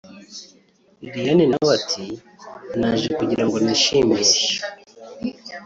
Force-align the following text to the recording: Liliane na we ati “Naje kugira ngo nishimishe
Liliane 1.03 1.45
na 1.51 1.57
we 1.65 1.69
ati 1.79 2.05
“Naje 2.79 3.07
kugira 3.17 3.43
ngo 3.45 3.55
nishimishe 3.63 4.51